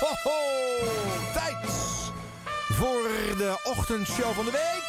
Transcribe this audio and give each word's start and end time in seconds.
ho, 0.00 0.06
ho. 0.22 0.40
Tijd 1.32 1.56
voor 2.68 3.08
de 3.36 3.60
ochtendshow 3.64 4.32
van 4.32 4.44
de 4.44 4.50
week. 4.50 4.86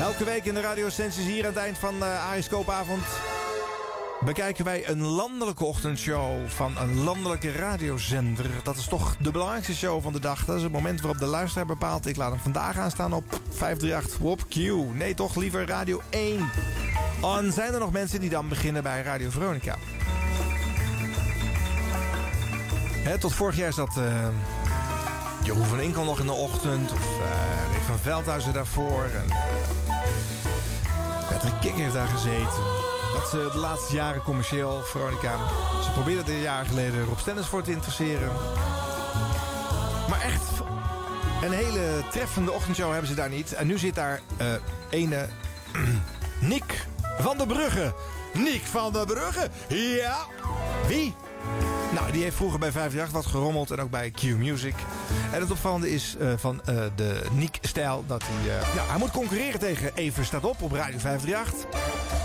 Elke 0.00 0.24
week 0.24 0.44
in 0.44 0.54
de 0.54 0.60
radiosensies 0.60 1.24
hier 1.24 1.46
aan 1.46 1.52
het 1.52 1.62
eind 1.62 1.78
van 1.78 1.94
uh, 1.96 2.28
Ariscoopavond... 2.28 3.04
bekijken 4.24 4.64
wij 4.64 4.88
een 4.88 5.02
landelijke 5.02 5.64
ochtendshow 5.64 6.48
van 6.48 6.76
een 6.78 7.02
landelijke 7.04 7.52
radiozender. 7.52 8.46
Dat 8.62 8.76
is 8.76 8.86
toch 8.86 9.16
de 9.16 9.30
belangrijkste 9.30 9.74
show 9.74 10.02
van 10.02 10.12
de 10.12 10.20
dag. 10.20 10.44
Dat 10.44 10.56
is 10.56 10.62
het 10.62 10.72
moment 10.72 11.00
waarop 11.00 11.20
de 11.20 11.26
luisteraar 11.26 11.66
bepaalt... 11.66 12.06
ik 12.06 12.16
laat 12.16 12.30
hem 12.30 12.40
vandaag 12.40 12.78
aanstaan 12.78 13.12
op 13.12 13.40
538 13.48 14.18
Wop 14.18 14.44
Q. 14.48 14.54
Nee, 14.94 15.14
toch 15.14 15.36
liever 15.36 15.66
Radio 15.66 16.00
1. 16.10 16.50
En 17.22 17.52
zijn 17.52 17.74
er 17.74 17.80
nog 17.80 17.92
mensen 17.92 18.20
die 18.20 18.30
dan 18.30 18.48
beginnen 18.48 18.82
bij 18.82 19.02
Radio 19.02 19.30
Veronica? 19.30 19.76
Tot 23.18 23.34
vorig 23.34 23.56
jaar 23.56 23.72
zat 23.72 23.96
uh, 23.98 24.28
van 25.68 25.80
Inkel 25.80 26.04
nog 26.04 26.18
in 26.18 26.26
de 26.26 26.32
ochtend. 26.32 26.92
Of 26.92 26.98
uh, 26.98 27.72
Rick 27.72 27.82
van 27.86 27.98
Veldhuizen 27.98 28.52
daarvoor. 28.52 29.04
En, 29.04 29.24
uh, 29.26 29.34
Patrick 31.28 31.74
heeft 31.74 31.92
daar 31.92 32.06
gezeten. 32.06 32.62
Dat 33.12 33.22
is 33.24 33.30
de 33.30 33.58
laatste 33.58 33.94
jaren 33.94 34.22
commercieel, 34.22 34.82
Veronica. 34.82 35.36
Ze 35.82 35.90
probeerden 35.90 36.26
er 36.26 36.32
een 36.32 36.40
jaar 36.40 36.66
geleden 36.66 37.04
Rob 37.04 37.18
Stennis 37.18 37.46
voor 37.46 37.62
te 37.62 37.72
interesseren. 37.72 38.28
Maar 40.08 40.20
echt 40.20 40.48
een 41.42 41.52
hele 41.52 42.04
treffende 42.10 42.52
ochtendshow 42.52 42.90
hebben 42.90 43.08
ze 43.08 43.14
daar 43.14 43.30
niet. 43.30 43.52
En 43.52 43.66
nu 43.66 43.78
zit 43.78 43.94
daar 43.94 44.20
ene 44.90 45.28
Nick 46.40 46.86
van 47.18 47.36
der 47.38 47.46
Brugge. 47.46 47.94
Nick 48.32 48.62
van 48.64 48.92
der 48.92 49.06
Brugge? 49.06 49.48
Ja. 49.68 50.16
Wie? 50.86 51.14
Nou, 51.94 52.12
die 52.12 52.22
heeft 52.22 52.36
vroeger 52.36 52.58
bij 52.58 52.72
538 52.72 53.12
wat 53.12 53.40
gerommeld 53.40 53.70
en 53.70 53.80
ook 53.80 53.90
bij 53.90 54.10
Q 54.10 54.22
Music. 54.22 54.74
En 55.32 55.40
het 55.40 55.50
opvallende 55.50 55.90
is 55.90 56.16
uh, 56.20 56.32
van 56.36 56.60
uh, 56.68 56.82
de 56.96 57.22
Nick-stijl 57.32 58.04
dat 58.06 58.22
hij... 58.24 58.56
Uh, 58.56 58.74
ja, 58.74 58.84
hij 58.86 58.98
moet 58.98 59.10
concurreren 59.10 59.60
tegen 59.60 59.94
Evers 59.94 60.26
staat 60.26 60.44
op 60.44 60.62
op 60.62 60.72
Radio 60.72 60.98
538. 60.98 61.80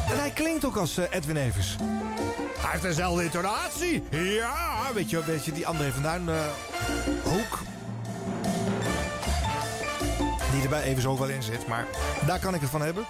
En 0.09 0.19
hij 0.19 0.29
klinkt 0.29 0.65
ook 0.65 0.75
als 0.75 0.97
Edwin 0.97 1.37
Evers. 1.37 1.75
Hij 2.57 2.71
heeft 2.71 2.83
dezelfde 2.83 3.23
intonatie. 3.23 4.03
Ja, 4.09 4.93
weet 4.93 5.09
je, 5.09 5.25
weet 5.25 5.45
je 5.45 5.51
die 5.51 5.67
André 5.67 5.91
van 5.91 6.03
Duin 6.03 6.29
hoek. 7.23 7.59
Die 10.51 10.63
er 10.63 10.69
bij 10.69 10.83
Evers 10.83 11.05
ook 11.05 11.19
wel 11.19 11.29
in 11.29 11.43
zit, 11.43 11.67
maar 11.67 11.87
daar 12.25 12.39
kan 12.39 12.53
ik 12.53 12.61
het 12.61 12.69
van 12.69 12.81
hebben. 12.81 13.05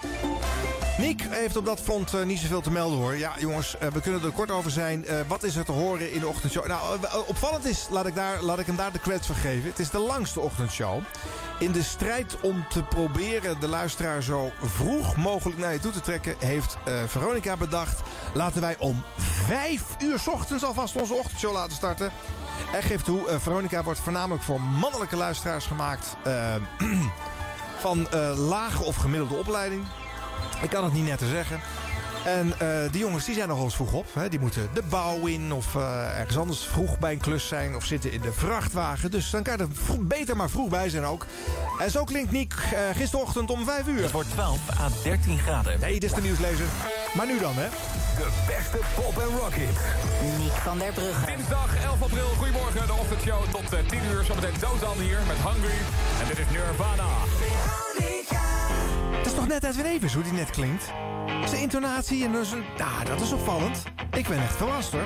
Nick 0.98 1.22
heeft 1.30 1.58
op 1.58 1.66
dat 1.66 1.80
front 1.80 2.14
uh, 2.14 2.24
niet 2.24 2.40
zoveel 2.40 2.62
te 2.62 2.72
melden 2.72 2.98
hoor. 2.98 3.18
Ja 3.18 3.34
jongens, 3.40 3.76
uh, 3.82 3.88
we 3.88 4.02
kunnen 4.02 4.24
er 4.24 4.32
kort 4.32 4.52
over 4.52 4.72
zijn. 4.72 5.06
Uh, 5.08 5.20
wat 5.28 5.44
is 5.44 5.56
er 5.56 5.66
te 5.66 5.72
horen 5.72 6.14
in 6.14 6.20
de 6.20 6.28
ochtendshow? 6.28 6.68
Nou, 6.68 7.00
opvallend 7.28 7.66
is, 7.66 7.88
laat 7.90 8.06
ik, 8.06 8.16
daar, 8.16 8.42
laat 8.42 8.60
ik 8.60 8.66
hem 8.66 8.76
daar 8.76 8.92
de 8.92 9.00
credits 9.00 9.28
voor 9.28 9.36
geven. 9.36 9.70
Het 9.70 9.80
is 9.80 9.90
de 9.90 10.00
langste 10.00 10.40
ochtendshow. 10.40 11.02
In 11.60 11.72
de 11.72 11.84
strijd 11.84 12.40
om 12.42 12.66
te 12.70 12.84
proberen 12.84 13.60
de 13.60 13.68
luisteraar 13.68 14.24
zo 14.24 14.52
vroeg 14.62 15.16
mogelijk 15.16 15.60
naar 15.60 15.74
je 15.74 15.80
toe 15.80 15.92
te 15.92 16.02
trekken... 16.02 16.36
heeft 16.40 16.78
Veronica 17.06 17.58
bedacht, 17.58 18.02
laten 18.34 18.62
wij 18.62 18.76
om 18.80 19.04
vijf 19.18 19.84
uur 20.00 20.22
ochtends 20.32 20.64
alvast 20.64 20.96
onze 20.96 21.14
ochtendshow 21.14 21.54
laten 21.54 21.76
starten. 21.76 22.12
En 22.74 22.84
geeft 22.84 23.06
toe, 23.06 23.40
Veronica 23.40 23.84
wordt 23.84 24.00
voornamelijk 24.00 24.44
voor 24.44 24.62
mannelijke 24.62 25.16
luisteraars 25.16 25.66
gemaakt... 25.66 26.16
van 27.86 28.08
lage 28.36 28.84
of 28.84 28.96
gemiddelde 28.96 29.36
opleiding... 29.36 29.86
Ik 30.62 30.70
kan 30.70 30.84
het 30.84 30.94
niet 30.94 31.06
net 31.06 31.18
te 31.18 31.28
zeggen. 31.28 31.60
En 32.26 32.54
uh, 32.62 32.92
die 32.92 33.00
jongens 33.00 33.26
die 33.26 33.36
zijn 33.36 33.48
nog 33.48 33.64
eens 33.64 33.76
vroeg 33.76 33.94
op. 33.94 34.06
Hè. 34.14 34.30
Die 34.30 34.40
moeten 34.40 34.70
de 34.74 34.82
bouw 34.90 35.26
in 35.26 35.54
of 35.54 35.74
uh, 35.76 36.20
ergens 36.20 36.38
anders 36.38 36.60
vroeg 36.60 37.00
bij 37.00 37.12
een 37.12 37.20
klus 37.20 37.48
zijn... 37.48 37.76
of 37.76 37.86
zitten 37.86 38.12
in 38.12 38.22
de 38.22 38.32
vrachtwagen. 38.32 39.12
Dus 39.12 39.30
dan 39.30 39.44
kan 39.44 39.58
je 39.58 39.64
er 39.64 40.00
beter 40.00 40.38
maar 40.38 40.50
vroeg 40.50 40.70
bij 40.70 40.90
zijn 40.90 41.06
ook. 41.06 41.26
En 41.80 41.92
zo 41.92 42.04
klinkt 42.04 42.32
Niek 42.32 42.54
uh, 42.54 42.80
gisterochtend 42.96 43.52
om 43.52 43.66
5 43.66 43.88
uur. 43.88 44.02
Het 44.02 44.12
wordt 44.12 44.30
12 44.30 44.60
à 44.80 44.90
13 45.04 45.40
graden. 45.40 45.80
Nee, 45.80 45.94
dit 45.94 46.04
is 46.04 46.14
de 46.14 46.22
nieuwslezer. 46.22 46.66
Maar 47.16 47.28
nu 47.28 47.40
dan, 47.40 47.54
hè. 47.56 47.68
De 48.18 48.30
beste 48.48 48.80
pop 48.96 49.18
en 49.18 49.38
rock 49.38 49.54
hit. 49.54 49.78
Niek 50.38 50.52
van 50.52 50.78
der 50.78 50.94
Brugge. 50.94 51.26
Dinsdag 51.26 51.84
11 51.84 52.02
april. 52.02 52.28
Goedemorgen, 52.38 52.88
de 52.88 52.94
ochtendshow 52.94 53.44
tot 53.52 53.90
10 53.90 54.00
uur. 54.12 54.24
Zometeen 54.24 54.54
Dozan 54.60 54.98
hier 55.00 55.20
met 55.28 55.38
Hungry. 55.38 55.80
En 56.22 56.28
dit 56.28 56.40
is 56.40 56.50
Nirvana. 56.52 57.08
Toch 59.36 59.48
net 59.48 59.64
Edwin 59.64 59.86
Evers, 59.86 60.14
hoe 60.14 60.24
die 60.24 60.32
net 60.32 60.50
klinkt? 60.50 60.84
Zijn 61.46 61.62
intonatie 61.62 62.26
en 62.26 62.46
zijn... 62.46 62.64
Ah, 62.78 63.06
dat 63.06 63.22
is 63.22 63.32
opvallend. 63.32 63.84
Ik 64.14 64.28
ben 64.28 64.38
echt 64.38 64.56
verrast, 64.56 64.92
hoor. 64.92 65.06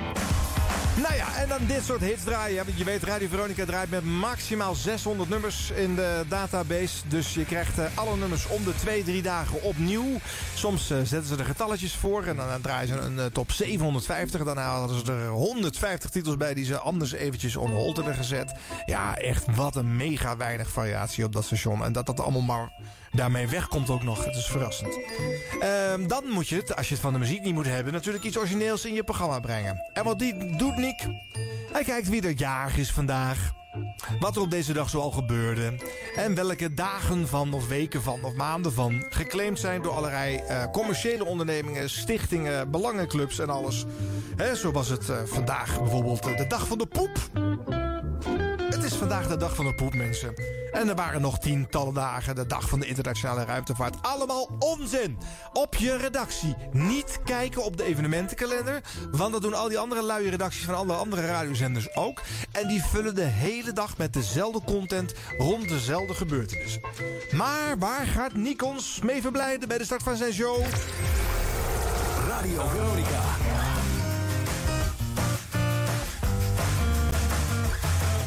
Nou 0.96 1.16
ja, 1.16 1.36
en 1.36 1.48
dan 1.48 1.60
dit 1.68 1.84
soort 1.84 2.02
hits 2.02 2.24
draaien. 2.24 2.66
Je 2.76 2.84
weet, 2.84 3.04
Radio 3.04 3.28
Veronica 3.28 3.66
draait 3.66 3.90
met 3.90 4.06
maximaal 4.06 4.76
600 4.76 5.30
nummers 5.30 5.72
in 5.72 5.96
de 5.96 6.26
database. 6.28 7.08
Dus 7.08 7.34
je 7.34 7.46
krijgt 7.46 7.80
uh, 7.80 7.86
alle 7.94 8.18
nummers 8.18 8.48
om 8.48 8.64
de 8.64 8.76
2, 8.76 9.04
3 9.04 9.22
dagen 9.22 9.62
opnieuw. 9.62 10.20
Soms 10.56 10.92
uh, 10.92 10.98
zetten 10.98 11.26
ze 11.26 11.36
er 11.38 11.46
getalletjes 11.46 11.96
voor 11.96 12.24
en 12.24 12.36
dan, 12.36 12.62
draaien 12.62 12.88
ze 12.88 13.00
een 13.00 13.16
uh, 13.16 13.26
top 13.26 13.52
750. 13.52 14.44
Daarna 14.44 14.80
hadden 14.80 15.06
ze 15.06 15.12
er 15.12 15.28
150 15.28 16.10
titels 16.10 16.38
bij 16.38 16.54
die 16.54 16.66
ze 16.66 16.78
anders 16.78 17.12
eventjes 17.12 17.56
on 17.56 17.72
hold 17.72 17.96
hebben 17.96 18.16
gezet. 18.16 18.54
Ja, 18.86 19.18
echt 19.18 19.56
wat 19.56 19.76
een 19.76 19.96
mega 19.96 20.38
weinig 20.38 20.70
variatie 20.70 21.24
op 21.24 21.34
dat 21.34 21.46
station. 21.46 21.84
En 21.84 21.92
dat 21.92 22.06
dat 22.06 22.20
allemaal 22.20 22.42
maar 22.42 22.72
daarmee 23.12 23.48
wegkomt 23.48 23.90
ook 23.90 24.04
nog. 24.04 24.26
Het 24.26 24.36
is 24.36 24.46
verrassend. 24.46 24.98
Uh, 25.60 26.08
dan 26.08 26.24
moet 26.30 26.48
je 26.48 26.56
het, 26.56 26.76
als 26.76 26.88
je 26.88 26.94
het 26.94 27.04
van 27.04 27.14
de 27.14 27.20
muziek 27.20 27.42
niet 27.44 27.54
moet 27.54 27.66
hebben... 27.66 27.94
natuurlijk 27.94 28.24
iets 28.24 28.38
origineels 28.38 28.86
in 28.86 28.94
je 28.94 29.04
programma 29.04 29.40
brengen. 29.40 29.84
En 29.94 30.04
wat 30.04 30.20
die 30.20 30.56
doet 30.58 30.78
Hij 31.72 31.84
kijkt 31.84 32.10
wie 32.10 32.22
er 32.22 32.38
jarig 32.38 32.78
is 32.78 32.92
vandaag. 32.92 33.54
Wat 34.20 34.36
er 34.36 34.42
op 34.42 34.52
deze 34.52 34.74
dag 34.74 34.90
zoal 34.90 35.12
gebeurde. 35.12 35.74
En 36.16 36.36
welke 36.36 36.74
dagen 36.74 37.28
van, 37.28 37.54
of 37.54 37.68
weken 37.68 38.02
van, 38.02 38.24
of 38.24 38.34
maanden 38.34 38.74
van... 38.74 39.06
geclaimd 39.10 39.60
zijn 39.60 39.82
door 39.82 39.92
allerlei 39.92 40.42
uh, 40.50 40.64
commerciële 40.72 41.26
ondernemingen... 41.26 41.90
stichtingen, 41.90 42.72
belangenclubs 42.72 43.40
en 43.40 43.50
alles. 43.50 43.86
Zo 44.56 44.72
was 44.72 44.90
het 44.90 45.10
uh, 45.10 45.18
vandaag 45.26 45.80
bijvoorbeeld 45.80 46.28
uh, 46.28 46.38
de 46.38 46.48
dag 46.48 46.68
van 46.68 46.78
de 46.78 46.88
poep. 46.88 47.30
Het 48.70 48.84
is 48.84 48.94
vandaag 48.94 49.28
de 49.28 49.38
dag 49.38 49.56
van 49.56 49.66
de 49.66 49.76
poep, 49.76 49.94
mensen. 49.94 50.34
En 50.72 50.90
er 50.90 50.96
waren 50.96 51.22
nog 51.22 51.40
tientallen 51.40 51.94
dagen, 51.94 52.36
de 52.36 52.46
dag 52.46 52.70
van 52.70 52.80
de 52.80 52.86
internationale 52.86 53.46
ruimtevaart. 53.46 53.96
Allemaal 54.02 54.50
onzin! 54.60 55.18
Op 55.54 55.76
je 55.76 55.98
redactie. 55.98 56.56
Niet 56.72 57.20
kijken 57.26 57.64
op 57.64 57.78
de 57.78 57.84
evenementenkalender. 57.84 58.82
Want 59.12 59.32
dat 59.32 59.42
doen 59.42 59.54
al 59.54 59.68
die 59.68 59.80
andere 59.80 60.04
luie 60.04 60.30
redacties 60.30 60.64
van 60.64 60.76
alle 60.76 60.94
andere 60.94 61.26
radiozenders 61.26 61.96
ook. 61.96 62.22
En 62.52 62.68
die 62.68 62.84
vullen 62.84 63.16
de 63.16 63.24
hele 63.24 63.74
dag 63.74 63.98
met 63.98 64.14
dezelfde 64.14 64.62
content 64.66 65.14
rond 65.38 65.70
dezelfde 65.70 66.14
gebeurtenissen. 66.14 66.82
Maar 67.32 67.78
waar 67.78 68.06
gaat 68.06 68.34
Nick 68.34 68.64
ons 68.64 69.02
mee 69.02 69.22
verblijden 69.22 69.68
bij 69.68 69.78
de 69.78 69.86
start 69.86 70.04
van 70.04 70.16
zijn 70.16 70.34
show? 70.34 70.66
Radio 72.28 72.68
Veronica. 72.68 73.22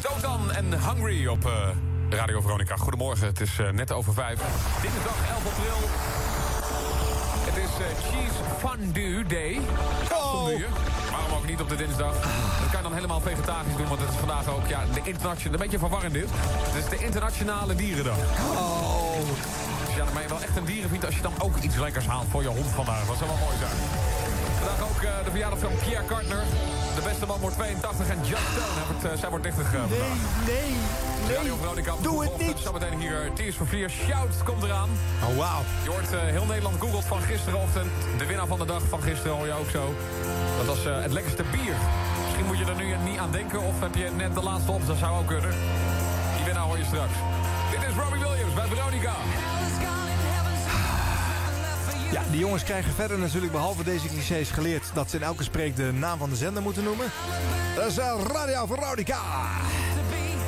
Totan 0.03 0.53
en 0.53 0.83
Hungry 0.89 1.27
op 1.27 1.45
uh, 1.45 1.69
Radio 2.13 2.41
Veronica. 2.41 2.77
Goedemorgen, 2.77 3.27
het 3.27 3.41
is 3.41 3.59
uh, 3.59 3.71
net 3.71 3.93
over 3.93 4.15
vijf. 4.15 4.41
Dinsdag 4.83 5.17
11 5.29 5.47
april. 5.47 5.89
Het 7.45 7.57
is 7.57 7.71
uh, 7.81 7.87
Cheese 8.11 8.39
Fondue 8.59 9.25
Day. 9.27 9.61
Oh. 10.13 10.45
Waarom 11.11 11.33
ook 11.37 11.47
niet 11.47 11.61
op 11.61 11.69
de 11.69 11.77
dinsdag? 11.77 12.13
Dat 12.13 12.71
kan 12.71 12.77
je 12.77 12.83
dan 12.83 12.95
helemaal 12.95 13.21
vegetarisch 13.21 13.77
doen, 13.77 13.89
want 13.89 14.01
het 14.01 14.11
is 14.11 14.17
vandaag 14.17 14.49
ook 14.49 14.67
ja, 14.67 14.85
de 14.95 15.01
internationale... 15.05 15.57
Een 15.57 15.63
beetje 15.63 15.79
verwarrend 15.79 16.13
dit. 16.13 16.29
Het 16.33 16.85
is 16.85 16.99
de 16.99 17.05
internationale 17.05 17.75
dierendag. 17.75 18.17
Oh. 18.57 19.82
Ja, 19.97 20.05
dan 20.05 20.15
ben 20.15 20.23
je 20.23 20.29
wel 20.29 20.43
echt 20.43 20.57
een 20.57 20.65
dierenvriend 20.65 21.05
als 21.05 21.17
je 21.17 21.23
dan 21.23 21.33
ook 21.39 21.57
iets 21.57 21.77
lekkers 21.77 22.07
haalt 22.07 22.27
voor 22.31 22.43
je 22.43 22.49
hond 22.49 22.67
vandaag. 22.67 23.07
Dat 23.07 23.17
zou 23.17 23.31
wel 23.31 23.39
mooi 23.39 23.57
zijn. 23.59 23.77
Vandaag 24.59 24.83
ook 24.89 25.03
uh, 25.03 25.25
de 25.25 25.31
verjaardag 25.31 25.59
van 25.59 25.71
Pierre 25.85 26.05
Cartner. 26.07 26.45
De 26.95 27.03
beste 27.03 27.27
man 27.27 27.41
wordt 27.41 27.57
82 27.57 28.09
en 28.09 28.19
Just 28.25 28.49
Stone, 28.53 28.87
wordt, 28.89 29.05
uh, 29.05 29.21
zij 29.21 29.29
wordt 29.29 29.45
30 29.45 29.75
uh, 29.75 29.81
Nee, 29.91 29.99
nee, 30.47 30.71
nee. 31.27 31.37
Radio 31.37 31.57
Veronica. 31.57 31.95
Doe 32.01 32.23
het 32.23 32.39
niet. 32.39 32.59
Zometeen 32.59 32.99
hier 33.01 33.31
Tears 33.35 33.57
for 33.57 33.67
Fears. 33.67 33.95
Shout 33.95 34.43
komt 34.45 34.63
eraan. 34.63 34.91
Oh, 35.29 35.37
wauw. 35.37 35.63
Je 35.83 35.91
hoort 35.91 36.13
uh, 36.13 36.21
heel 36.21 36.45
Nederland 36.45 36.81
googelt 36.81 37.05
van 37.05 37.21
gisterenochtend. 37.21 37.91
De 38.19 38.27
winnaar 38.27 38.47
van 38.47 38.59
de 38.59 38.67
dag 38.67 38.83
van 38.89 39.03
gisteren 39.03 39.37
hoor 39.37 39.47
je 39.47 39.53
ook 39.53 39.71
zo. 39.71 39.95
Dat 40.57 40.67
was 40.67 40.87
uh, 40.87 41.03
het 41.03 41.13
lekkerste 41.13 41.45
bier. 41.51 41.77
Misschien 42.25 42.47
moet 42.47 42.59
je 42.59 42.65
er 42.65 42.77
nu 42.77 43.11
niet 43.11 43.19
aan 43.19 43.33
denken. 43.33 43.61
Of 43.61 43.81
heb 43.81 43.95
je 43.95 44.11
net 44.17 44.35
de 44.35 44.43
laatste 44.43 44.73
op. 44.73 44.87
Dat 44.87 44.97
zou 44.97 45.19
ook 45.19 45.27
kunnen. 45.27 45.55
Die 46.37 46.45
winnaar 46.45 46.65
hoor 46.65 46.79
je 46.79 46.85
straks. 46.85 47.13
Robbie 47.99 48.21
Williams 48.21 48.55
bij 48.55 48.67
Veronica. 48.67 49.15
Ja, 52.13 52.23
die 52.31 52.41
jongens 52.41 52.65
krijgen 52.65 52.93
verder 52.93 53.19
natuurlijk 53.19 53.53
behalve 53.53 53.85
deze 53.85 54.09
clichés 54.09 54.51
geleerd... 54.51 54.91
dat 54.95 55.11
ze 55.11 55.17
in 55.17 55.23
elke 55.23 55.43
spreek 55.43 55.77
de 55.77 55.93
naam 55.93 56.19
van 56.19 56.31
de 56.31 56.37
zender 56.37 56.63
moeten 56.63 56.85
noemen. 56.85 57.07
Dat 57.77 57.87
is 57.87 57.99
uh, 57.99 58.15
Radio 58.33 58.67
Veronica. 58.67 59.19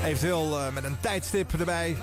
Eventueel 0.05 0.61
uh, 0.61 0.73
met 0.73 0.85
een 0.85 0.97
tijdstip 1.01 1.53
erbij. 1.53 1.97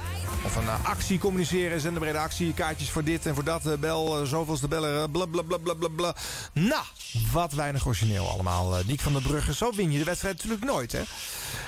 Of 0.45 0.55
een 0.55 0.63
uh, 0.63 0.85
actie 0.85 1.19
communiceren, 1.19 1.79
zenderbrede 1.79 2.17
actie. 2.17 2.53
Kaartjes 2.53 2.89
voor 2.89 3.03
dit 3.03 3.25
en 3.25 3.35
voor 3.35 3.43
dat. 3.43 3.65
Uh, 3.65 3.73
bel, 3.73 4.25
zoveelste 4.25 4.67
bellen, 4.67 5.11
bla 5.11 5.25
bla 5.25 5.57
bla 5.57 5.87
bla. 5.95 6.15
Nou, 6.53 6.83
wat 7.31 7.53
weinig 7.53 7.85
origineel 7.85 8.29
allemaal. 8.29 8.77
Niek 8.85 8.99
van 8.99 9.13
der 9.13 9.21
Brugge, 9.21 9.53
zo 9.53 9.71
win 9.75 9.91
je 9.91 9.97
de 9.97 10.03
wedstrijd 10.03 10.35
natuurlijk 10.35 10.63
nooit, 10.63 10.91
hè. 10.91 11.01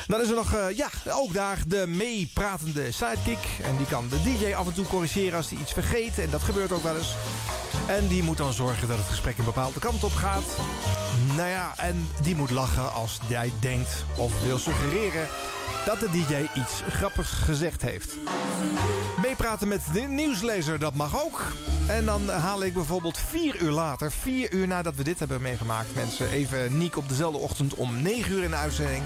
Dan 0.08 0.22
is 0.22 0.30
er 0.30 0.36
nog, 0.36 0.54
eh, 0.54 0.78
ja, 0.78 0.90
ook 1.10 1.34
daar 1.34 1.58
de 1.68 1.88
meepratende 1.88 2.92
sidekick. 2.92 3.48
En 3.64 3.78
die 3.78 3.86
kan 3.86 4.08
de 4.10 4.22
DJ 4.24 4.54
af 4.54 4.68
en 4.68 4.74
toe 4.74 4.86
corrigeren 4.86 5.38
als 5.38 5.50
hij 5.50 5.60
iets 5.60 5.74
vergeet. 5.74 6.20
En 6.20 6.30
dat 6.30 6.44
gebeurt 6.44 6.72
ook 6.72 6.84
wel 6.84 6.98
eens. 6.98 7.16
En 7.88 8.08
die 8.08 8.24
moet 8.24 8.38
dan 8.38 8.54
zorgen 8.54 8.88
dat 8.88 8.98
het 8.98 9.08
gesprek 9.08 9.38
een 9.38 9.46
bepaalde 9.46 9.80
kant 9.80 10.04
op 10.04 10.12
gaat. 10.12 10.58
Nou 11.36 11.50
ja, 11.50 11.74
en 11.78 12.08
die 12.22 12.36
moet 12.36 12.50
lachen 12.50 12.94
als 12.94 13.20
jij 13.28 13.52
denkt 13.60 14.06
of 14.18 14.44
wil 14.44 14.58
suggereren 14.58 15.28
dat 15.86 16.00
de 16.00 16.10
DJ 16.10 16.60
iets 16.60 16.82
grappigs 16.90 17.30
gezegd 17.30 17.82
heeft. 17.82 18.16
Meepraten 19.24 19.68
met 19.68 19.82
de 19.94 20.02
nieuwslezer, 20.02 20.80
dat 20.80 20.94
mag 20.94 21.24
ook. 21.24 21.42
En 21.88 22.06
dan 22.06 22.30
haal 22.30 22.64
ik 22.64 22.74
bijvoorbeeld 22.74 23.18
vier 23.18 23.62
uur 23.62 23.72
later, 23.72 24.12
vier 24.12 24.54
uur 24.54 24.68
nadat 24.68 24.96
we 24.96 25.04
dit 25.04 25.20
hebben 25.20 25.42
meegemaakt... 25.42 25.96
mensen, 25.96 26.30
even 26.30 26.78
Niek 26.78 26.98
op 26.98 27.10
dezelfde 27.10 27.40
ochtend 27.40 27.74
om 27.74 28.02
negen 28.02 28.32
uur 28.32 28.44
in 28.44 28.50
de 28.50 28.56
uitzending. 28.56 29.04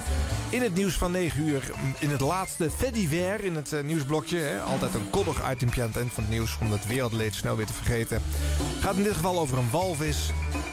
In 0.49 0.61
het 0.61 0.75
nieuws 0.75 0.93
van 0.93 1.11
negen 1.11 1.47
uur, 1.47 1.71
in 1.99 2.09
het 2.09 2.19
laatste 2.19 2.71
Fediver 2.71 3.43
in 3.43 3.55
het 3.55 3.71
uh, 3.71 3.83
nieuwsblokje. 3.83 4.37
Hè, 4.37 4.61
altijd 4.61 4.93
een 4.93 5.09
koddig 5.09 5.51
itempje 5.51 5.81
aan 5.81 5.87
het 5.87 5.97
eind 5.97 6.13
van 6.13 6.23
het 6.23 6.31
nieuws... 6.31 6.57
om 6.61 6.71
het 6.71 6.87
wereldleed 6.87 7.35
snel 7.35 7.55
weer 7.55 7.65
te 7.65 7.73
vergeten. 7.73 8.21
Gaat 8.79 8.95
in 8.95 9.03
dit 9.03 9.13
geval 9.13 9.39
over 9.39 9.57
een 9.57 9.69
walvis. 9.71 10.29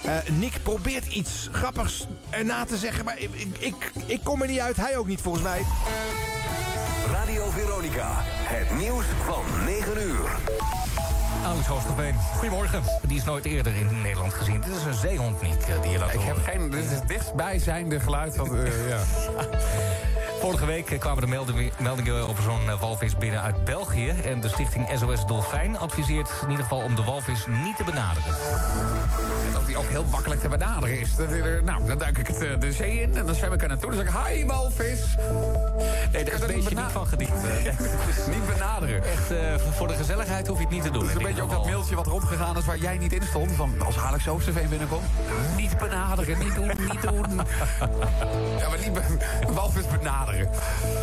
Uh, 0.07 0.17
Nick 0.39 0.63
probeert 0.63 1.07
iets 1.07 1.49
grappigs 1.53 2.07
erna 2.31 2.65
te 2.65 2.77
zeggen, 2.77 3.05
maar 3.05 3.19
ik, 3.19 3.31
ik, 3.59 3.93
ik 4.07 4.21
kom 4.25 4.43
er 4.43 4.49
niet 4.49 4.61
uit. 4.61 4.77
Hij 4.77 4.97
ook 4.97 5.07
niet, 5.07 5.21
volgens 5.21 5.45
mij. 5.45 5.63
Veronica, 7.55 8.11
het 8.25 8.79
nieuws 8.79 9.05
van 9.25 9.65
9 9.65 10.01
uur. 10.07 10.29
Alex 11.45 11.67
Hoogsteveen. 11.67 12.15
Goedemorgen. 12.15 12.83
Die 13.07 13.17
is 13.17 13.25
nooit 13.25 13.45
eerder 13.45 13.75
in 13.77 14.01
Nederland 14.03 14.35
gezien. 14.35 14.61
Dit 14.61 14.77
is 14.77 14.85
een 14.85 14.95
zeehond, 14.95 15.43
Nick, 15.43 15.67
die 15.83 15.91
je 15.91 15.99
laat 15.99 16.15
Ik 16.15 16.21
heb 16.21 16.37
geen... 16.37 16.71
Dit 16.71 16.85
is 16.85 16.91
het 16.91 17.09
dichtstbijzijnde 17.09 18.01
geluid 18.01 18.37
van... 18.37 18.57
eh, 18.57 18.89
ja. 18.89 18.99
Vorige 20.45 20.67
week 20.67 20.97
kwamen 20.99 21.21
de 21.21 21.71
meldingen, 21.79 22.29
over 22.29 22.43
zo'n 22.43 22.69
eh, 22.69 22.81
walvis 22.81 23.17
binnen 23.17 23.41
uit 23.41 23.65
België. 23.65 24.09
En 24.09 24.41
de 24.41 24.49
stichting 24.49 24.89
SOS 24.95 25.27
Dolfijn 25.27 25.79
adviseert 25.79 26.31
in 26.43 26.51
ieder 26.51 26.65
geval 26.65 26.83
om 26.83 26.95
de 26.95 27.03
walvis 27.03 27.47
niet 27.47 27.77
te 27.77 27.85
benaderen. 27.85 28.35
En 29.47 29.53
dat 29.53 29.67
die 29.67 29.77
ook 29.77 29.89
heel 29.89 30.05
makkelijk 30.11 30.41
te 30.41 30.49
benaderen 30.49 31.01
is. 31.01 31.11
Nou, 31.65 31.87
dan 31.87 31.99
duik 31.99 32.19
ik 32.19 32.27
het, 32.27 32.43
eh, 32.43 32.61
de 32.61 32.73
zee 32.73 33.01
in 33.01 33.17
en 33.17 33.27
dan 33.27 33.35
zwem 33.35 33.53
ik 33.53 33.63
er 33.63 33.69
naartoe. 33.69 33.91
Dan 33.95 34.05
zeg 34.05 34.15
ik, 34.15 34.27
hi 34.27 34.47
walvis. 34.47 35.01
Nee, 36.13 36.25
daar 36.25 36.35
is 36.35 36.41
een 36.41 36.47
niet 36.47 36.57
beetje 36.57 36.77
niet 36.77 36.93
van 36.93 37.07
gediend. 37.07 37.45
eh. 37.45 37.79
niet 38.35 38.47
benaderen. 38.47 39.03
Echt, 39.05 39.33
voor 39.77 39.89
de 39.89 39.95
gezelligheid 39.95 40.47
hoef 40.47 40.59
je 40.59 40.65
het 40.65 40.73
niet 40.73 40.83
te 40.83 40.91
doen. 40.91 41.01
Dat 41.01 41.11
is 41.11 41.17
een 41.17 41.23
beetje 41.23 41.43
ook 41.43 41.51
dat 41.51 41.65
mailtje 41.65 41.95
wat 41.95 42.07
rondgegaan 42.07 42.57
is 42.57 42.65
waar 42.65 42.79
jij 42.79 42.99
niet 42.99 43.13
in 43.13 43.23
stond. 43.23 43.53
Van 43.53 43.81
als 43.81 44.29
Oosterveen 44.29 44.69
binnenkomt. 44.69 45.07
Niet 45.57 45.79
benaderen, 45.79 46.39
niet 46.39 46.55
doen, 46.55 46.67
niet 46.67 47.03
doen. 47.03 47.41
Ja, 48.59 48.69
maar 48.69 48.79
niet 48.79 49.19
walvis 49.55 49.87
benaderen. 49.87 50.34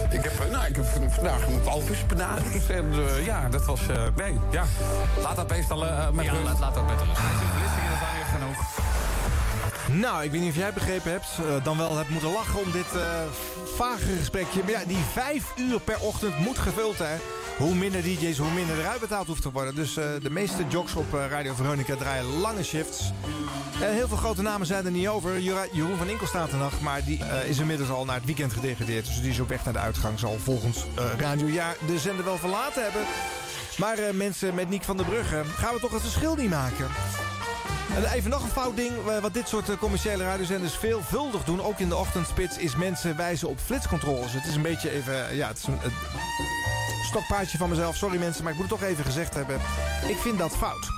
Ik 0.09 0.23
heb, 0.23 0.33
nou, 0.51 0.65
ik 0.65 0.75
heb 0.75 0.85
vandaag 1.09 1.47
een 1.47 1.61
benaderd. 2.07 2.69
En 2.69 2.93
eh, 2.93 3.25
ja, 3.25 3.49
dat 3.49 3.65
was... 3.65 3.87
eh, 3.87 4.03
nee, 4.15 4.39
ja. 4.51 4.63
Laat 5.21 5.35
dat 5.35 5.47
beest 5.47 5.67
dan 5.69 5.85
eh, 5.85 6.09
met 6.09 6.25
Ja, 6.25 6.31
rust. 6.31 6.43
laat, 6.43 6.59
laat 6.59 6.73
dat 6.75 6.85
met 6.87 6.99
rust. 6.99 7.21
Dat 7.21 8.09
weer 8.15 8.39
genoeg. 8.39 9.99
Nou, 9.99 10.23
ik 10.23 10.31
weet 10.31 10.41
niet 10.41 10.49
of 10.49 10.55
jij 10.55 10.73
begrepen 10.73 11.11
hebt. 11.11 11.27
dan 11.63 11.77
wel 11.77 11.97
hebt 11.97 12.09
moeten 12.09 12.31
lachen 12.31 12.59
om 12.59 12.71
dit 12.71 12.95
eh, 12.95 13.01
vage 13.75 14.15
gesprekje. 14.17 14.61
Maar 14.63 14.71
ja, 14.71 14.83
die 14.87 15.03
vijf 15.13 15.43
uur 15.55 15.79
per 15.79 15.99
ochtend 15.99 16.37
moet 16.39 16.57
gevuld, 16.57 16.97
hè. 16.97 17.15
Hoe 17.57 17.75
minder 17.75 18.01
DJ's, 18.01 18.37
hoe 18.37 18.51
minder 18.51 18.79
eruit 18.79 18.99
betaald 18.99 19.27
hoeft 19.27 19.41
te 19.41 19.51
worden. 19.51 19.75
Dus 19.75 19.97
eh, 19.97 20.05
de 20.21 20.29
meeste 20.29 20.65
jocks 20.69 20.95
op 20.95 21.15
eh, 21.15 21.25
Radio 21.29 21.53
Veronica 21.53 21.95
draaien 21.95 22.25
lange 22.25 22.63
shifts. 22.63 23.11
En 23.81 23.93
heel 23.93 24.07
veel 24.07 24.17
grote 24.17 24.41
namen 24.41 24.67
zijn 24.67 24.85
er 24.85 24.91
niet 24.91 25.07
over. 25.07 25.39
Jeroen 25.71 25.97
van 25.97 26.09
Inkel 26.09 26.27
staat 26.27 26.51
er 26.51 26.57
nog, 26.57 26.81
maar 26.81 27.03
die 27.03 27.23
eh, 27.23 27.49
is 27.49 27.59
inmiddels 27.59 27.89
al 27.89 28.05
naar 28.05 28.15
het 28.15 28.25
weekend 28.25 28.53
gedegradeerd. 28.53 29.05
Dus 29.05 29.21
die 29.21 29.31
is 29.31 29.39
op 29.39 29.49
weg 29.49 29.63
naar 29.63 29.73
de 29.73 29.79
uitgang. 29.79 30.19
Zal 30.19 30.37
volgens 30.43 30.77
eh 30.95 31.05
Radio 31.17 31.47
Jaar 31.47 31.75
de 31.87 31.99
zender 31.99 32.25
wel 32.25 32.37
verlaten 32.37 32.83
hebben. 32.83 33.01
Maar 33.77 33.97
eh, 33.97 34.13
mensen 34.13 34.55
met 34.55 34.69
Niek 34.69 34.83
van 34.83 34.97
der 34.97 35.05
Brugge, 35.05 35.41
gaan 35.45 35.73
we 35.73 35.79
toch 35.79 35.91
het 35.91 36.01
verschil 36.01 36.35
niet 36.35 36.49
maken? 36.49 36.87
En 37.95 38.11
even 38.11 38.29
nog 38.29 38.43
een 38.43 38.49
fout 38.49 38.75
ding, 38.75 38.91
eh, 39.07 39.17
wat 39.17 39.33
dit 39.33 39.47
soort 39.47 39.69
eh, 39.69 39.77
commerciële 39.77 40.23
radiozenders 40.23 40.75
veelvuldig 40.75 41.43
doen, 41.43 41.61
ook 41.61 41.79
in 41.79 41.89
de 41.89 41.95
ochtendspits, 41.95 42.57
is 42.57 42.75
mensen 42.75 43.17
wijzen 43.17 43.49
op 43.49 43.59
flitscontroles. 43.59 44.33
Het 44.33 44.45
is 44.45 44.55
een 44.55 44.61
beetje 44.61 44.89
even, 44.89 45.29
eh, 45.29 45.37
ja, 45.37 45.47
het 45.47 45.57
is 45.57 45.67
een 45.67 45.79
stokpaardje 47.11 47.57
van 47.57 47.69
mezelf. 47.69 47.95
Sorry 47.95 48.19
mensen, 48.19 48.43
maar 48.43 48.51
ik 48.51 48.59
moet 48.59 48.69
het 48.69 48.79
toch 48.79 48.89
even 48.89 49.05
gezegd 49.05 49.33
hebben. 49.33 49.55
Ik 50.07 50.17
vind 50.17 50.37
dat 50.37 50.57
fout. 50.57 50.89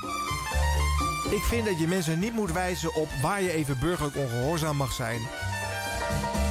Ik 1.30 1.44
vind 1.44 1.66
dat 1.66 1.80
je 1.80 1.88
mensen 1.88 2.20
niet 2.20 2.34
moet 2.34 2.52
wijzen 2.52 2.96
op 2.96 3.10
waar 3.22 3.42
je 3.42 3.52
even 3.52 3.80
burgerlijk 3.80 4.16
ongehoorzaam 4.16 4.76
mag 4.76 4.92
zijn. 4.92 5.20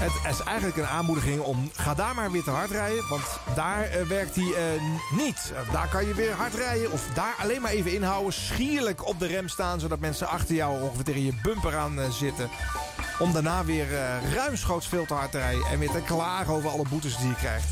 Het 0.02 0.32
is 0.32 0.40
eigenlijk 0.40 0.76
een 0.76 0.86
aanmoediging 0.86 1.40
om, 1.40 1.70
ga 1.72 1.94
daar 1.94 2.14
maar 2.14 2.30
weer 2.30 2.42
te 2.42 2.50
hard 2.50 2.70
rijden, 2.70 3.08
want 3.08 3.22
daar 3.54 3.82
eh, 3.82 4.06
werkt 4.06 4.34
hij 4.34 4.44
eh, 4.44 4.82
niet. 5.16 5.52
Eh, 5.54 5.72
daar 5.72 5.88
kan 5.88 6.06
je 6.06 6.14
weer 6.14 6.32
hard 6.32 6.54
rijden 6.54 6.92
of 6.92 7.06
daar 7.14 7.34
alleen 7.38 7.60
maar 7.60 7.70
even 7.70 7.92
inhouden, 7.92 8.32
schierlijk 8.32 9.06
op 9.06 9.18
de 9.18 9.26
rem 9.26 9.48
staan, 9.48 9.80
zodat 9.80 10.00
mensen 10.00 10.28
achter 10.28 10.54
jou 10.54 10.82
ongeveer 10.82 11.04
tegen 11.04 11.24
je 11.24 11.40
bumper 11.42 11.76
aan 11.76 12.12
zitten. 12.12 12.50
Om 13.18 13.32
daarna 13.32 13.64
weer 13.64 13.86
ruimschoots 14.34 14.88
veel 14.88 15.06
te 15.06 15.14
hard 15.14 15.30
te 15.30 15.38
rijden 15.38 15.66
en 15.66 15.78
weer 15.78 15.90
te 15.90 16.02
klagen 16.06 16.54
over 16.54 16.70
alle 16.70 16.88
boetes 16.88 17.16
die 17.16 17.28
je 17.28 17.34
krijgt. 17.34 17.66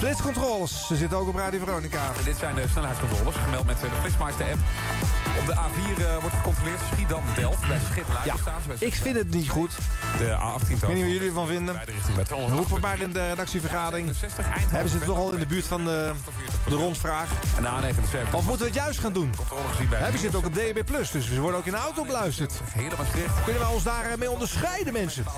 Flitscontroles, 0.00 0.86
ze 0.86 0.96
zitten 0.96 1.18
ook 1.18 1.28
op 1.28 1.34
Radio 1.34 1.58
Veronica. 1.64 2.12
Dit 2.24 2.36
zijn 2.36 2.54
de 2.54 2.64
snelheidscontroles, 2.70 3.34
gemeld 3.34 3.66
met 3.66 3.76
eh, 3.76 3.82
de 3.82 3.96
Flitsmeister-app. 4.00 4.58
Op 5.40 5.46
de 5.46 5.54
A4 5.54 6.02
eh, 6.02 6.18
wordt 6.20 6.36
gecontroleerd 6.36 6.80
Schiedam-Delft 6.92 7.68
bij 7.68 7.78
Schiphol. 7.90 8.14
Ja, 8.24 8.34
ik 8.78 8.94
vind 8.94 9.16
het 9.16 9.30
niet 9.30 9.48
goed. 9.48 9.70
De 10.18 10.36
A18 10.38 10.70
Ik 10.70 10.76
weet 10.76 10.94
niet 10.94 11.02
wat 11.02 11.12
jullie 11.12 11.28
ervan 11.28 11.46
vinden. 11.46 11.80
Roep 12.48 12.68
voor 12.68 12.80
maar 12.80 13.00
in 13.00 13.12
de 13.12 13.28
redactievergadering. 13.28 14.10
Hebben 14.68 14.90
ze 14.90 14.96
het 14.96 15.06
toch 15.06 15.16
al 15.16 15.32
in 15.32 15.38
de 15.38 15.46
buurt 15.46 15.66
van 15.66 15.84
de, 15.84 16.12
de 16.68 16.74
rondvraag? 16.74 17.28
En 17.56 17.62
de 17.62 17.68
A79. 17.68 18.34
Of 18.34 18.46
moeten 18.46 18.66
we 18.66 18.72
het 18.72 18.82
juist 18.82 18.98
gaan 18.98 19.12
doen? 19.12 19.34
Hebben 19.94 20.20
ze 20.20 20.26
het 20.26 20.34
ook 20.34 20.46
op 20.46 20.54
DB+. 20.54 20.84
Plus, 20.84 21.10
dus 21.10 21.26
ze 21.26 21.40
worden 21.40 21.58
ook 21.58 21.66
in 21.66 21.72
de 21.72 21.78
auto 21.78 22.04
beluisterd. 22.04 22.52
Kunnen 23.44 23.62
we 23.62 23.68
ons 23.72 23.82
daar 23.82 24.18
mee 24.18 24.30
onderscheiden, 24.30 24.92
mensen? 24.92 25.24
3.8. 25.24 25.28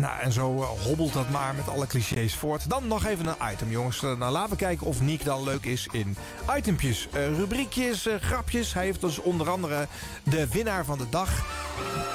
Nou, 0.00 0.20
en 0.20 0.32
zo 0.32 0.62
eh, 0.62 0.68
hobbelt 0.68 1.12
dat 1.12 1.30
maar 1.30 1.54
met 1.54 1.68
alle 1.68 1.86
clichés 1.86 2.34
voort. 2.34 2.70
Dan 2.70 2.86
nog 2.86 3.06
even 3.06 3.26
een 3.26 3.52
item, 3.52 3.70
jongens. 3.70 4.02
Eh, 4.02 4.16
nou, 4.16 4.32
laten 4.32 4.50
we 4.50 4.56
kijken 4.56 4.86
of 4.86 5.00
Nick 5.00 5.24
dan 5.24 5.44
leuk 5.44 5.64
is 5.64 5.88
in 5.92 6.16
itempjes. 6.56 7.08
Rubriekjes, 7.12 8.08
grapjes. 8.20 8.74
Hij 8.74 8.84
heeft 8.84 9.00
dus 9.00 9.18
onder 9.18 9.50
andere 9.50 9.86
de 10.22 10.48
winnaar 10.48 10.84
van 10.84 10.98
de 10.98 11.08
dag. 11.10 11.46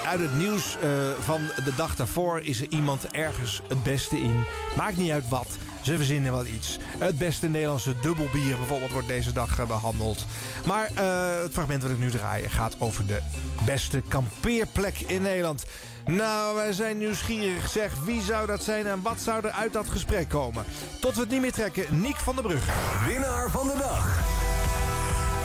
Uit 0.06 0.20
het 0.20 0.38
nieuws 0.38 0.78
van 1.20 1.42
de 1.64 1.76
dag 1.76 1.96
daarvoor 1.96 2.40
is 2.42 2.62
er 2.62 2.68
iemand 2.70 3.08
ergens 3.12 3.62
het 3.68 3.84
beste 3.84 4.20
in. 4.20 4.44
Maakt 4.78 4.98
niet 4.98 5.12
uit 5.12 5.30
wat. 5.30 5.48
Ze 5.86 5.96
verzinnen 5.96 6.32
wel 6.32 6.46
iets. 6.46 6.78
Het 6.98 7.18
beste 7.18 7.48
Nederlandse 7.48 8.00
dubbelbier 8.00 8.58
bijvoorbeeld 8.58 8.92
wordt 8.92 9.08
deze 9.08 9.34
dag 9.34 9.60
eh, 9.60 9.68
behandeld. 9.68 10.26
Maar 10.66 10.90
eh, 10.96 11.42
het 11.42 11.52
fragment 11.52 11.82
wat 11.82 11.92
ik 11.92 12.00
nu 12.00 12.10
draai 12.10 12.50
gaat 12.50 12.76
over 12.80 13.06
de 13.06 13.20
beste 13.66 14.02
kampeerplek 14.08 15.00
in 15.00 15.22
Nederland. 15.22 15.66
Nou, 16.06 16.56
wij 16.56 16.74
zijn 16.74 16.98
nieuwsgierig. 16.98 17.70
Zeg, 17.70 17.92
wie 18.04 18.22
zou 18.22 18.48
dat 18.48 18.64
zijn 18.64 18.88
en 18.88 19.02
wat 19.02 19.20
zou 19.20 19.46
er 19.46 19.52
uit 19.52 19.74
dat 19.74 19.90
gesprek 19.90 20.30
komen? 20.30 20.66
Tot 21.00 21.16
we 21.16 21.20
het 21.22 21.30
niet 21.30 21.42
meer 21.42 21.52
trekken, 21.52 22.02
Niek 22.02 22.18
van 22.18 22.36
der 22.36 22.44
Brug. 22.44 22.64
Winnaar 23.08 23.50
van 23.50 23.68
de 23.68 23.78
dag. 23.78 24.06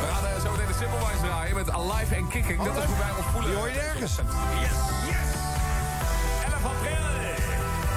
We 0.00 0.06
gaan 0.06 0.26
eh, 0.26 0.42
zo 0.44 0.50
meteen 0.50 0.66
de 0.66 0.74
Simple 0.78 0.98
Wines 0.98 1.20
draaien 1.20 1.56
met 1.56 1.70
Alive 1.70 2.16
and 2.16 2.28
Kicking. 2.28 2.62
Dat 2.62 2.76
is 2.76 2.84
hoe 2.84 2.98
wij 2.98 3.10
ons 3.16 3.26
voelen. 3.26 3.50
Die 3.50 3.58
hoor 3.58 3.68
je 3.68 3.80
ergens. 3.80 4.16
Yes, 4.16 4.70
yes. 5.08 5.28
11 6.44 6.64
april. 6.64 7.04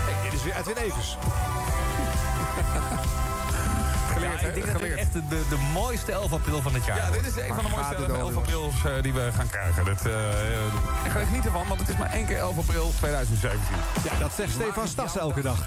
Hey, 0.06 0.24
dit 0.30 0.40
is 0.40 0.44
weer 0.44 0.56
Edwin 0.58 0.78
Evers. 0.78 1.18
Geleerd, 4.13 4.41
Ja, 4.41 4.48
ik 4.48 4.53
denk 4.53 4.72
dat 4.74 4.81
echt 4.81 5.13
de, 5.13 5.27
de, 5.27 5.41
de 5.50 5.57
mooiste 5.74 6.12
11 6.12 6.33
april 6.33 6.62
van 6.62 6.74
het 6.74 6.86
jaar 6.86 6.98
Ja, 6.98 7.10
dit 7.12 7.25
is 7.25 7.36
een 7.36 7.48
van 7.55 7.63
de 7.63 7.69
mooiste 7.69 7.79
gaat 7.95 7.98
het 7.98 8.10
11 8.10 8.22
over, 8.22 8.38
aprils 8.38 8.74
eh, 8.86 8.91
die 9.01 9.13
we 9.13 9.29
gaan 9.36 9.50
krijgen. 9.50 9.86
Dat, 9.86 10.05
eh, 10.05 10.13
ik 11.05 11.12
ga 11.12 11.19
er 11.19 11.25
niet 11.31 11.45
ervan, 11.45 11.67
want 11.67 11.79
het 11.79 11.89
is 11.89 11.98
maar 11.98 12.12
één 12.12 12.25
keer 12.25 12.38
11 12.38 12.57
april 12.57 12.91
2017. 12.98 13.62
Ja, 14.03 14.19
dat 14.19 14.31
zegt 14.36 14.51
Stefan 14.51 14.88
Stas 14.88 15.17
elke 15.17 15.41
dag. 15.41 15.57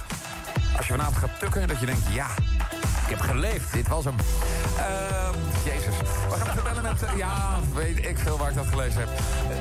Als 0.76 0.86
je 0.86 0.92
vanavond 0.92 1.16
gaat 1.16 1.38
tukken, 1.38 1.68
dat 1.68 1.80
je 1.80 1.86
denkt, 1.86 2.02
ja, 2.10 2.26
ik 3.04 3.08
heb 3.16 3.20
geleefd. 3.20 3.72
Dit 3.72 3.88
was 3.88 4.04
hem. 4.04 4.14
Ehm, 4.78 5.34
Jezus. 5.64 5.94
We 6.28 6.34
gaan 6.36 6.48
even 6.50 6.62
bellen 6.62 6.82
met... 6.82 7.02
eh, 7.02 7.16
ja, 7.16 7.58
weet 7.74 8.06
ik 8.06 8.18
veel 8.18 8.38
waar 8.38 8.48
ik 8.50 8.56
dat 8.56 8.66
gelezen 8.66 9.00
heb. 9.00 9.08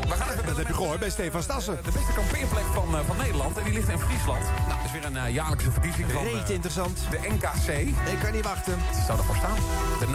We 0.08 0.14
gaan 0.16 0.30
even 0.30 0.46
Dat 0.46 0.58
heb 0.58 0.68
je 0.68 0.74
gehoord 0.74 1.00
bij 1.00 1.10
Stefan 1.10 1.42
Stassen. 1.42 1.78
de 1.84 1.92
beste 1.92 2.14
kampeerplek 2.16 2.64
van, 2.74 2.88
van 3.08 3.18
Nederland. 3.18 3.58
En 3.58 3.64
die 3.64 3.74
ligt 3.74 3.88
in 3.90 4.00
Friesland. 4.00 4.44
Nou, 4.68 4.80
weer 4.96 5.06
een 5.06 5.18
eh, 5.18 5.34
jaarlijkse 5.34 5.72
verkiezing 5.72 6.12
van 6.12 6.24
Reet 6.24 6.44
eh, 6.44 6.50
interessant. 6.50 7.00
de 7.10 7.18
NKC. 7.18 7.68
Ik 8.14 8.20
kan 8.24 8.32
niet 8.32 8.44
wachten. 8.44 8.78
Wat 8.92 9.04
zou 9.06 9.20
ervoor 9.20 9.36
staan? 9.36 9.56
De. 10.00 10.08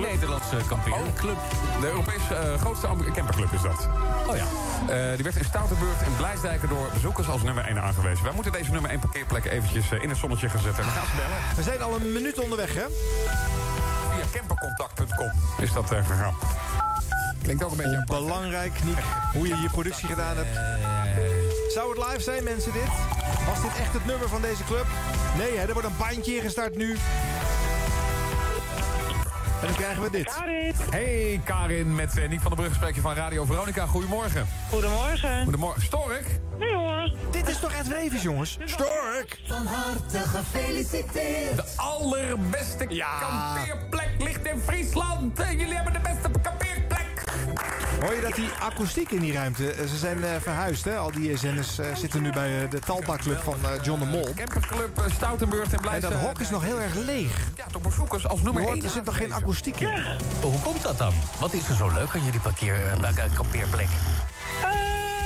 Nederlandse 0.00 0.56
kampeerclub. 0.68 1.36
De 1.80 1.86
Europese 1.86 2.34
eh, 2.34 2.60
grootste 2.60 2.86
am- 2.86 3.12
camperclub 3.12 3.52
is 3.52 3.62
dat. 3.62 3.88
Oh 4.26 4.36
ja. 4.36 4.44
Eh, 4.88 5.14
die 5.14 5.24
werd 5.24 5.36
in 5.36 5.44
Stoutenburg 5.44 6.02
en 6.02 6.16
Blijsdijken 6.16 6.68
door 6.68 6.88
bezoekers 6.92 7.28
als 7.28 7.42
nummer 7.42 7.64
1 7.64 7.82
aangewezen. 7.82 8.24
Wij 8.24 8.32
moeten 8.32 8.52
deze 8.52 8.70
nummer 8.70 8.90
1 8.90 8.98
parkeerplek 9.00 9.44
eventjes 9.44 9.90
in 9.90 10.08
het 10.08 10.18
zonnetje 10.18 10.48
gaan 10.48 10.62
zetten. 10.62 10.84
We 10.84 10.90
gaan 10.90 11.06
ze 11.06 11.16
bellen. 11.16 11.56
We 11.56 11.62
zijn 11.62 11.82
al 11.82 11.94
een 11.94 12.12
minuut 12.12 12.40
onderweg, 12.40 12.74
hè? 12.74 12.84
Via 14.14 14.24
campercontact.com 14.38 15.30
is 15.58 15.72
dat 15.72 15.90
eh, 15.92 16.06
gegaan. 16.06 16.34
Klinkt 17.42 17.64
ook 17.64 17.70
een 17.70 17.76
beetje... 17.76 18.04
Belangrijk, 18.06 18.72
Niek, 18.84 18.98
hoe 19.32 19.48
je 19.48 19.56
je 19.56 19.68
productie 19.70 20.08
gedaan 20.08 20.36
hebt. 20.36 20.58
Zou 21.76 21.98
het 21.98 22.08
live 22.08 22.20
zijn, 22.20 22.44
mensen, 22.44 22.72
dit? 22.72 22.82
Was 23.46 23.62
dit 23.62 23.70
echt 23.78 23.92
het 23.92 24.06
nummer 24.06 24.28
van 24.28 24.42
deze 24.42 24.64
club? 24.64 24.86
Nee, 25.38 25.56
hè, 25.56 25.66
er 25.66 25.72
wordt 25.72 25.88
een 25.88 25.96
bandje 25.98 26.40
gestart 26.40 26.76
nu. 26.76 26.90
En 29.60 29.66
dan 29.66 29.74
krijgen 29.74 30.02
we 30.02 30.10
dit. 30.10 30.34
Karin, 30.34 30.74
Hey 30.90 31.40
Karin, 31.44 31.94
met 31.94 32.16
uh, 32.16 32.28
Nick 32.28 32.40
van 32.40 32.50
der 32.50 32.60
Brug, 32.64 32.74
spreek 32.74 32.94
je 32.94 33.00
van 33.00 33.14
Radio 33.14 33.44
Veronica. 33.44 33.86
Goedemorgen. 33.86 34.46
goedemorgen. 34.70 35.42
Goedemorgen. 35.42 35.82
Stork? 35.82 36.24
Nee 36.58 36.74
hoor. 36.74 37.12
Dit 37.30 37.48
is 37.48 37.58
toch 37.60 37.72
Ed 37.72 37.88
Wevers, 37.88 38.22
jongens? 38.22 38.58
Stork! 38.64 39.38
De 39.46 39.54
allerbeste 41.76 42.86
Ja. 42.88 43.18
kampeerplek 43.18 44.10
ligt 44.18 44.46
in 44.46 44.60
Friesland. 44.66 45.40
Eh, 45.40 45.50
Jullie 45.50 45.74
hebben 45.74 45.92
de 45.92 46.00
beste 46.00 46.20
kampeerplek. 46.30 46.65
Hoor 48.00 48.14
je 48.14 48.20
dat 48.20 48.34
die 48.34 48.48
akoestiek 48.60 49.10
in 49.10 49.20
die 49.20 49.32
ruimte... 49.32 49.70
eh, 49.70 49.86
Ze 49.86 49.96
zijn 49.96 50.24
eh, 50.24 50.30
verhuisd, 50.40 50.84
hè? 50.84 50.96
Al 50.96 51.10
die 51.10 51.36
zenders 51.36 51.78
eh, 51.78 51.94
zitten 51.94 52.22
nu 52.22 52.30
bij 52.32 52.68
de 52.68 52.78
Talpa-club 52.78 53.40
van 53.42 53.56
John 53.82 54.00
de 54.00 54.06
Mol. 54.06 54.28
Camperclub 54.36 55.02
Stoutenburg 55.14 55.66
en 55.66 55.72
En 55.74 55.80
blijft... 55.80 56.02
dat 56.02 56.12
hok 56.12 56.40
is 56.40 56.50
nog 56.50 56.62
heel 56.62 56.80
erg 56.80 56.94
leeg. 56.94 57.38
Ja, 57.56 57.64
toch 57.72 57.82
bezoekers 57.82 58.28
als 58.28 58.42
nummer 58.42 58.62
Je 58.62 58.68
1. 58.68 58.74
hoort, 58.76 58.86
er 58.86 58.92
zit 58.94 59.04
nog 59.04 59.16
geen 59.16 59.32
akoestiek 59.32 59.80
in. 59.80 59.88
Hoe 60.40 60.60
komt 60.60 60.82
dat 60.82 60.98
dan? 60.98 61.12
Wat 61.40 61.52
is 61.52 61.68
er 61.68 61.74
zo 61.74 61.90
leuk 61.94 62.14
aan 62.14 62.24
jullie 62.24 62.40
parkeer, 62.40 62.74
eh, 62.74 63.24
kampeerplek? 63.34 63.88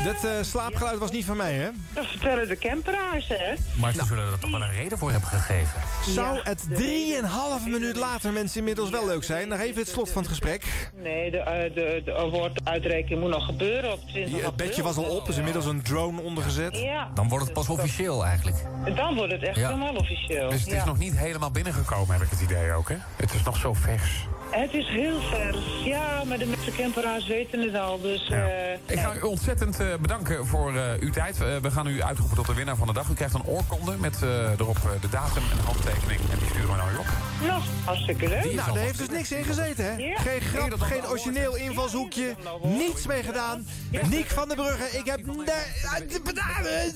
Dat 0.04 0.24
eh, 0.24 0.30
slaapgeluid 0.40 0.98
was 0.98 1.10
niet 1.10 1.24
van 1.24 1.36
mij, 1.36 1.52
hè? 1.54 1.68
dat 1.94 2.06
vertellen 2.06 2.48
de 2.48 2.56
camperaars, 2.58 3.28
hè? 3.28 3.54
Maar 3.80 3.92
ze 3.92 4.04
zullen 4.04 4.32
er 4.32 4.38
toch 4.38 4.50
wel 4.50 4.62
een 4.62 4.70
reden 4.72 4.98
voor 4.98 5.10
hebben 5.10 5.28
gegeven. 5.28 5.80
Zou 6.06 6.36
Ja, 6.36 6.40
het 6.44 6.64
de- 6.68 6.74
drieënhalve 6.74 7.68
minuut 7.68 7.96
later 7.96 8.32
mensen 8.32 8.58
inmiddels 8.58 8.90
wel 8.90 9.06
leuk 9.06 9.24
zijn? 9.24 9.48
Nog 9.48 9.58
even 9.60 9.80
het 9.80 9.88
slot 9.88 10.10
van 10.10 10.22
het 10.22 10.30
gesprek. 10.30 10.90
Nee, 11.02 11.30
de, 11.30 11.38
eh, 11.38 11.74
de, 11.74 12.02
de 12.04 12.14
awarduitreiking 12.16 13.20
moet 13.20 13.30
nog 13.30 13.44
gebeuren 13.44 13.92
op 13.92 14.00
20 14.08 14.34
Die- 14.34 14.44
Het 14.44 14.56
bedje 14.56 14.82
was 14.82 14.96
al 14.96 15.04
op, 15.04 15.22
er 15.24 15.28
is 15.30 15.36
inmiddels 15.36 15.66
een 15.66 15.82
drone 15.82 16.20
ondergezet. 16.20 16.78
Ja. 16.78 17.10
Dan 17.14 17.28
wordt 17.28 17.44
het 17.44 17.54
pas 17.54 17.68
officieel 17.68 18.24
eigenlijk. 18.24 18.56
Dan 18.96 19.14
wordt 19.14 19.32
het 19.32 19.42
echt 19.42 19.56
Ja. 19.56 19.66
helemaal 19.68 19.94
officieel. 19.94 20.48
Dus 20.50 20.60
het 20.60 20.68
is 20.68 20.74
ja. 20.74 20.84
nog 20.84 20.98
niet 20.98 21.16
helemaal 21.16 21.50
binnengekomen, 21.50 22.12
heb 22.14 22.22
ik 22.24 22.30
het 22.30 22.40
idee 22.40 22.72
ook, 22.72 22.88
hè? 22.88 22.96
Het 23.16 23.34
is 23.34 23.42
nog 23.42 23.56
zo 23.56 23.74
vers. 23.74 24.26
Het 24.50 24.74
is 24.74 24.88
heel 24.88 25.20
vers. 25.20 25.56
Ja, 25.84 26.24
maar 26.24 26.38
de 26.38 26.46
meeste 26.46 26.70
camperaars 26.72 27.26
weten 27.26 27.60
het 27.60 27.74
al. 27.74 28.00
Dus, 28.00 28.26
Ja. 28.26 28.48
eh, 28.48 28.72
Ik 28.86 28.98
ga 28.98 29.14
u 29.14 29.20
ontzettend 29.20 29.80
eh, 29.80 29.86
bedanken 30.00 30.46
voor 30.46 30.76
eh, 30.76 30.84
uw 31.00 31.10
tijd. 31.10 31.40
Eh, 31.40 31.56
we 31.56 31.70
gaan 31.70 31.86
u 31.86 32.02
uitroepen 32.02 32.36
tot 32.36 32.46
de 32.46 32.54
winnaar 32.54 32.76
van 32.76 32.86
de 32.86 32.92
dag. 32.92 33.08
U 33.08 33.14
krijgt 33.14 33.34
een 33.34 33.44
oorkonde 33.44 33.96
met 33.98 34.22
eh, 34.22 34.50
erop 34.58 34.76
de 35.00 35.08
datum 35.08 35.42
en 35.50 35.56
de 35.56 35.62
handtekening. 35.62 36.20
En 36.32 36.38
die 36.38 36.48
sturen 36.48 36.68
we 36.70 36.76
naar 36.76 36.92
u 36.92 36.96
op. 36.98 37.06
nou, 37.46 37.62
hartstikke 37.84 38.28
leuk. 38.28 38.42
Die- 38.42 38.54
Nou, 38.54 38.72
daar 38.72 38.82
heeft 38.82 38.98
dus 38.98 39.08
niks 39.08 39.32
in 39.32 39.44
gezeten, 39.44 39.84
hè? 39.84 39.96
Ja. 39.96 40.16
Geen 40.18 40.40
grap, 40.40 40.80
geen 40.80 41.06
origineel 41.08 41.56
invalshoekje. 41.56 42.34
Niets 42.62 43.06
mee 43.06 43.22
gedaan. 43.22 43.66
Niek 44.08 44.26
van 44.26 44.48
der 44.48 44.56
Brugge, 44.56 44.98
ik 44.98 45.06
heb... 45.06 45.20
Nee, 45.26 46.92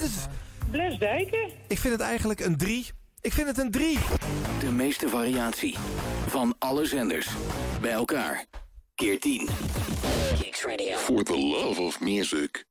Bles 0.70 0.99
Dijken. 0.99 1.49
Ik 1.68 1.78
vind 1.78 1.92
het 1.92 2.02
eigenlijk 2.02 2.40
een 2.40 2.56
3. 2.56 2.87
Ik 3.20 3.32
vind 3.32 3.46
het 3.46 3.58
een 3.58 3.70
3. 3.70 3.99
De 4.61 4.70
meeste 4.73 5.08
variatie 5.08 5.76
van 6.34 6.54
alle 6.58 6.86
zenders. 6.86 7.28
Bij 7.80 7.90
elkaar. 7.90 8.46
Keer 8.94 9.20
10. 9.20 9.48
For 10.96 11.22
the 11.22 11.38
love 11.38 11.82
of 11.82 12.00
music. 12.00 12.64